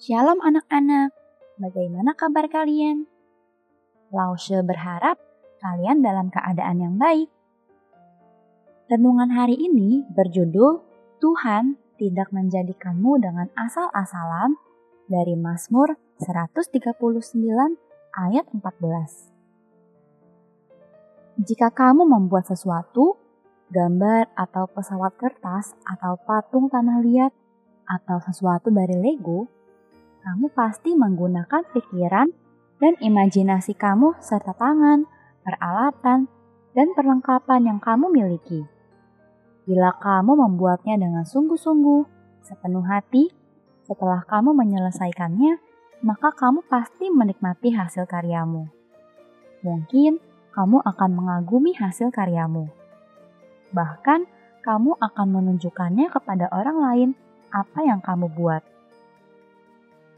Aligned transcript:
Shalom 0.00 0.40
anak-anak, 0.40 1.12
bagaimana 1.60 2.16
kabar 2.16 2.48
kalian? 2.48 3.04
Lause 4.08 4.64
berharap 4.64 5.20
kalian 5.60 6.00
dalam 6.00 6.32
keadaan 6.32 6.80
yang 6.80 6.96
baik. 6.96 7.28
Renungan 8.88 9.36
hari 9.36 9.60
ini 9.60 10.00
berjudul 10.08 10.80
Tuhan 11.20 11.76
tidak 12.00 12.32
menjadikanmu 12.32 13.20
dengan 13.20 13.52
asal-asalan 13.52 14.56
dari 15.12 15.36
Mazmur 15.36 16.00
139 16.24 16.96
ayat 18.16 18.48
14. 18.48 21.36
Jika 21.36 21.68
kamu 21.68 22.08
membuat 22.08 22.48
sesuatu, 22.48 23.20
gambar 23.68 24.32
atau 24.40 24.64
pesawat 24.72 25.20
kertas 25.20 25.76
atau 25.84 26.16
patung 26.24 26.72
tanah 26.72 26.96
liat 27.04 27.36
atau 27.84 28.24
sesuatu 28.24 28.72
dari 28.72 28.96
Lego, 28.96 29.60
kamu 30.22 30.54
pasti 30.54 30.94
menggunakan 30.94 31.66
pikiran 31.74 32.30
dan 32.78 32.94
imajinasi 33.02 33.74
kamu 33.74 34.14
serta 34.22 34.54
tangan, 34.54 35.06
peralatan, 35.42 36.30
dan 36.78 36.88
perlengkapan 36.94 37.66
yang 37.66 37.78
kamu 37.82 38.06
miliki. 38.06 38.62
Bila 39.66 39.94
kamu 39.98 40.38
membuatnya 40.38 40.98
dengan 40.98 41.26
sungguh-sungguh, 41.26 42.06
sepenuh 42.42 42.86
hati, 42.86 43.34
setelah 43.82 44.22
kamu 44.26 44.54
menyelesaikannya, 44.54 45.58
maka 46.06 46.34
kamu 46.34 46.66
pasti 46.66 47.10
menikmati 47.10 47.74
hasil 47.74 48.06
karyamu. 48.06 48.66
Mungkin 49.62 50.18
kamu 50.54 50.82
akan 50.82 51.10
mengagumi 51.14 51.74
hasil 51.74 52.10
karyamu. 52.10 52.70
Bahkan, 53.74 54.26
kamu 54.62 54.94
akan 55.02 55.26
menunjukkannya 55.34 56.06
kepada 56.14 56.46
orang 56.54 56.78
lain 56.78 57.10
apa 57.50 57.82
yang 57.82 57.98
kamu 57.98 58.30
buat 58.30 58.62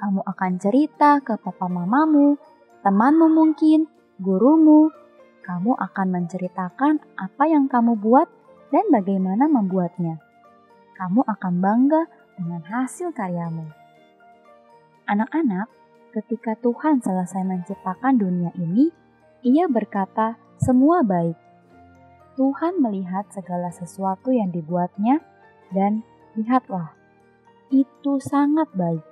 kamu 0.00 0.24
akan 0.24 0.52
cerita 0.56 1.20
ke 1.20 1.36
papa 1.36 1.68
mamamu, 1.68 2.40
temanmu 2.80 3.28
mungkin, 3.28 3.84
gurumu. 4.16 4.88
Kamu 5.44 5.76
akan 5.76 6.08
menceritakan 6.16 7.04
apa 7.20 7.44
yang 7.44 7.68
kamu 7.68 8.00
buat 8.00 8.24
dan 8.72 8.88
bagaimana 8.88 9.44
membuatnya. 9.44 10.16
Kamu 10.96 11.20
akan 11.28 11.54
bangga 11.60 12.08
dengan 12.40 12.64
hasil 12.64 13.12
karyamu. 13.12 13.68
Anak-anak, 15.04 15.68
ketika 16.16 16.56
Tuhan 16.56 17.04
selesai 17.04 17.44
menciptakan 17.44 18.16
dunia 18.16 18.56
ini, 18.56 18.88
Ia 19.44 19.68
berkata, 19.68 20.40
"Semua 20.60 21.04
baik." 21.04 21.36
Tuhan 22.40 22.80
melihat 22.80 23.28
segala 23.32 23.68
sesuatu 23.68 24.32
yang 24.32 24.48
dibuatnya, 24.48 25.20
dan 25.72 26.04
lihatlah, 26.36 26.92
itu 27.72 28.20
sangat 28.20 28.68
baik. 28.76 29.09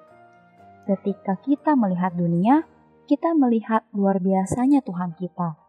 Ketika 0.88 1.36
kita 1.44 1.76
melihat 1.76 2.16
dunia, 2.16 2.64
kita 3.04 3.36
melihat 3.36 3.84
luar 3.92 4.16
biasanya 4.24 4.80
Tuhan 4.80 5.12
kita. 5.20 5.60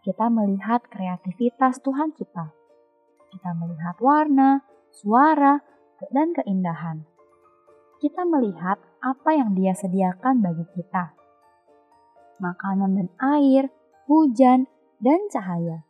Kita 0.00 0.32
melihat 0.32 0.80
kreativitas 0.88 1.84
Tuhan 1.84 2.16
kita. 2.16 2.56
Kita 3.28 3.50
melihat 3.52 4.00
warna, 4.00 4.64
suara, 4.88 5.60
dan 6.08 6.32
keindahan. 6.32 7.04
Kita 8.00 8.24
melihat 8.24 8.80
apa 9.04 9.36
yang 9.36 9.52
Dia 9.52 9.76
sediakan 9.76 10.40
bagi 10.40 10.64
kita. 10.72 11.20
Makanan 12.40 12.96
dan 12.96 13.08
air, 13.20 13.68
hujan, 14.08 14.64
dan 15.04 15.20
cahaya. 15.28 15.84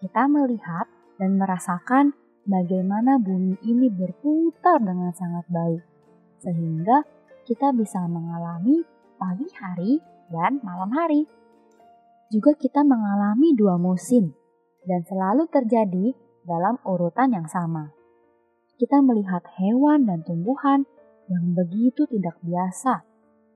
Kita 0.00 0.32
melihat 0.32 0.88
dan 1.20 1.36
merasakan 1.36 2.16
bagaimana 2.48 3.20
bumi 3.20 3.60
ini 3.68 3.92
berputar 3.92 4.80
dengan 4.80 5.12
sangat 5.12 5.44
baik, 5.52 5.84
sehingga 6.40 7.17
kita 7.48 7.72
bisa 7.72 8.04
mengalami 8.04 8.84
pagi 9.16 9.48
hari 9.56 9.96
dan 10.28 10.60
malam 10.60 10.92
hari. 10.92 11.24
Juga 12.28 12.52
kita 12.52 12.84
mengalami 12.84 13.56
dua 13.56 13.80
musim 13.80 14.36
dan 14.84 15.00
selalu 15.08 15.48
terjadi 15.48 16.12
dalam 16.44 16.76
urutan 16.84 17.32
yang 17.32 17.48
sama. 17.48 17.88
Kita 18.76 19.00
melihat 19.00 19.48
hewan 19.56 20.04
dan 20.04 20.20
tumbuhan 20.28 20.84
yang 21.32 21.56
begitu 21.56 22.04
tidak 22.04 22.36
biasa 22.44 23.00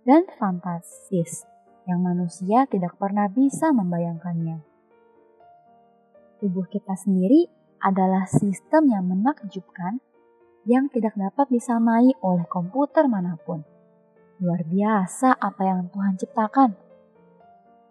dan 0.09 0.25
fantastis 0.41 1.45
yang 1.84 2.00
manusia 2.00 2.65
tidak 2.72 2.97
pernah 2.97 3.28
bisa 3.28 3.77
membayangkannya. 3.77 4.65
Tubuh 6.41 6.65
kita 6.72 6.97
sendiri 6.97 7.45
adalah 7.84 8.25
sistem 8.25 8.89
yang 8.89 9.05
menakjubkan 9.05 10.00
yang 10.65 10.89
tidak 10.89 11.12
dapat 11.12 11.47
disamai 11.53 12.16
oleh 12.25 12.49
komputer 12.49 13.05
mana 13.05 13.37
pun. 13.37 13.72
Luar 14.42 14.66
biasa 14.66 15.38
apa 15.38 15.62
yang 15.62 15.86
Tuhan 15.94 16.19
ciptakan. 16.19 16.75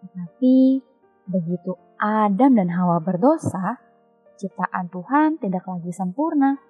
Tetapi 0.04 0.84
begitu 1.24 1.72
Adam 1.96 2.60
dan 2.60 2.68
Hawa 2.68 3.00
berdosa, 3.00 3.80
ciptaan 4.36 4.92
Tuhan 4.92 5.40
tidak 5.40 5.64
lagi 5.64 5.88
sempurna. 5.96 6.60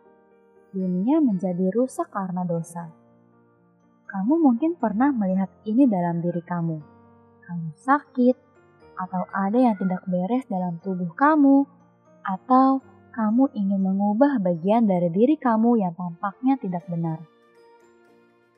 Dunia 0.70 1.18
menjadi 1.18 1.74
rusak 1.74 2.14
karena 2.14 2.46
dosa. 2.46 2.94
Kamu 4.06 4.38
mungkin 4.38 4.78
pernah 4.78 5.10
melihat 5.10 5.50
ini 5.66 5.90
dalam 5.90 6.22
diri 6.22 6.46
kamu. 6.46 6.78
Kamu 7.42 7.74
sakit, 7.82 8.36
atau 8.94 9.26
ada 9.34 9.58
yang 9.58 9.74
tidak 9.82 10.06
beres 10.06 10.46
dalam 10.46 10.78
tubuh 10.78 11.10
kamu, 11.18 11.66
atau 12.22 12.78
kamu 13.18 13.50
ingin 13.58 13.82
mengubah 13.82 14.38
bagian 14.38 14.86
dari 14.86 15.10
diri 15.10 15.34
kamu 15.34 15.82
yang 15.82 15.90
tampaknya 15.98 16.54
tidak 16.62 16.86
benar 16.86 17.18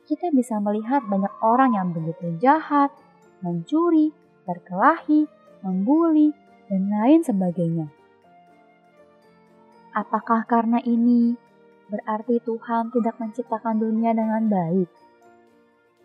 kita 0.04 0.28
bisa 0.32 0.60
melihat 0.60 1.04
banyak 1.08 1.32
orang 1.40 1.72
yang 1.76 1.88
begitu 1.96 2.36
jahat, 2.40 2.92
mencuri, 3.40 4.12
berkelahi, 4.44 5.24
membuli, 5.64 6.32
dan 6.68 6.88
lain 6.92 7.20
sebagainya. 7.24 7.88
Apakah 9.94 10.44
karena 10.44 10.82
ini 10.84 11.36
berarti 11.88 12.40
Tuhan 12.42 12.90
tidak 12.90 13.16
menciptakan 13.20 13.78
dunia 13.78 14.10
dengan 14.12 14.48
baik? 14.50 14.90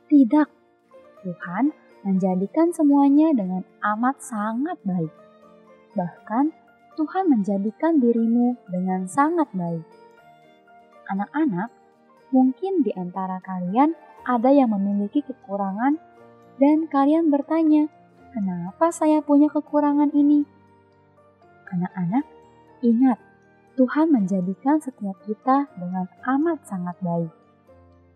Tidak, 0.09 0.47
Tuhan 1.25 1.73
menjadikan 2.05 2.71
semuanya 2.71 3.35
dengan 3.35 3.65
amat 3.81 4.23
sangat 4.23 4.77
baik. 4.87 5.11
Bahkan 5.97 6.45
Tuhan 6.95 7.25
menjadikan 7.31 7.97
dirimu 7.97 8.59
dengan 8.69 9.07
sangat 9.07 9.47
baik. 9.55 9.83
Anak-anak, 11.09 11.78
Mungkin 12.29 12.85
di 12.85 12.93
antara 12.93 13.41
kalian 13.41 13.97
ada 14.25 14.53
yang 14.53 14.69
memiliki 14.69 15.25
kekurangan 15.25 15.97
dan 16.61 16.85
kalian 16.85 17.33
bertanya, 17.33 17.89
kenapa 18.35 18.93
saya 18.93 19.25
punya 19.25 19.49
kekurangan 19.49 20.13
ini? 20.13 20.45
Anak-anak, 21.73 22.25
ingat, 22.85 23.17
Tuhan 23.79 24.11
menjadikan 24.11 24.77
setiap 24.83 25.15
kita 25.23 25.71
dengan 25.79 26.05
amat 26.37 26.67
sangat 26.67 26.99
baik. 27.01 27.31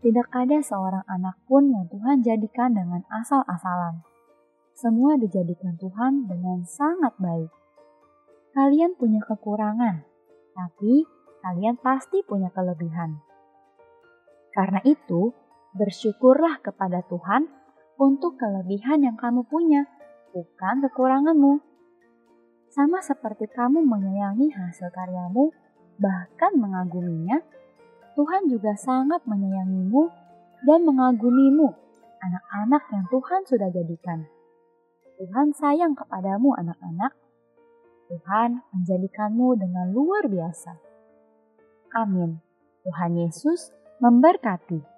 Tidak 0.03 0.27
ada 0.35 0.59
seorang 0.59 1.07
anak 1.07 1.39
pun 1.47 1.71
yang 1.71 1.87
Tuhan 1.87 2.19
jadikan 2.21 2.75
dengan 2.75 3.07
asal-asalan. 3.07 4.03
Semua 4.75 5.15
dijadikan 5.15 5.79
Tuhan 5.79 6.27
dengan 6.27 6.67
sangat 6.67 7.15
baik. 7.15 7.47
Kalian 8.51 8.99
punya 8.99 9.23
kekurangan, 9.23 10.03
tapi 10.51 11.07
kalian 11.39 11.79
pasti 11.79 12.19
punya 12.27 12.51
kelebihan. 12.51 13.23
Karena 14.53 14.79
itu, 14.85 15.33
bersyukurlah 15.73 16.61
kepada 16.61 17.01
Tuhan 17.09 17.49
untuk 17.97 18.37
kelebihan 18.37 19.01
yang 19.01 19.17
kamu 19.17 19.45
punya, 19.49 19.89
bukan 20.29 20.85
kekuranganmu. 20.85 21.61
Sama 22.69 23.01
seperti 23.01 23.49
kamu 23.49 23.85
menyayangi 23.85 24.53
hasil 24.53 24.89
karyamu, 24.93 25.53
bahkan 25.97 26.53
mengaguminya, 26.57 27.41
Tuhan 28.13 28.45
juga 28.49 28.77
sangat 28.77 29.25
menyayangimu 29.25 30.09
dan 30.69 30.85
mengagumimu, 30.85 31.73
anak-anak 32.21 32.83
yang 32.93 33.05
Tuhan 33.09 33.41
sudah 33.49 33.69
jadikan. 33.73 34.25
Tuhan 35.17 35.53
sayang 35.53 35.93
kepadamu, 35.97 36.53
anak-anak. 36.57 37.13
Tuhan 38.09 38.61
menjadikanmu 38.73 39.57
dengan 39.57 39.89
luar 39.93 40.29
biasa. 40.29 40.77
Amin. 41.93 42.41
Tuhan 42.85 43.17
Yesus 43.17 43.73
memberkati. 44.03 44.92